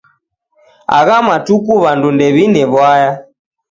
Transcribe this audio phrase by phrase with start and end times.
[0.97, 3.11] Agha matuku w'andu ndew'ine w'uaya.